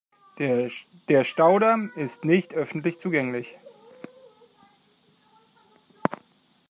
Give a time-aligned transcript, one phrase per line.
[1.09, 3.59] Der Staudamm ist nicht öffentlich zugänglich.